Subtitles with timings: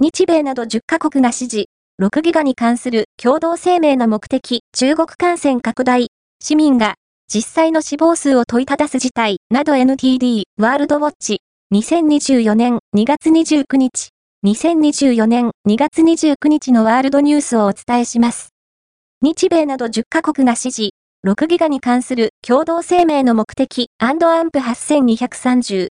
[0.00, 6.06] 日米など10カ国が支持、6ギガに関する共同声明の目的、中国感染拡大、
[6.40, 6.94] 市民が。
[7.26, 9.38] 実際の死亡数を問いただす事態。
[9.50, 11.40] など NTD ワールドウォッチ。
[11.74, 12.78] 2024年。
[12.96, 14.10] 2月29日。
[14.46, 15.50] 2024年。
[15.68, 18.50] 2月29日のワールドニュースをお伝えします。
[19.20, 20.92] 日米など10カ国が支持、
[21.26, 23.88] 6ギガに関する共同声明の目的。
[23.98, 25.86] アンプ8230